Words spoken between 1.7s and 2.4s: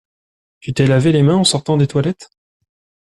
des toilettes?